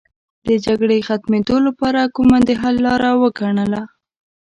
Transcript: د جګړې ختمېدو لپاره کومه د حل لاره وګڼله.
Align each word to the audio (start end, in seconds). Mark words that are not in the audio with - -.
د 0.47 0.49
جګړې 0.65 1.05
ختمېدو 1.07 1.55
لپاره 1.67 2.11
کومه 2.15 2.37
د 2.47 2.49
حل 2.61 2.75
لاره 2.87 3.09
وګڼله. 3.21 3.83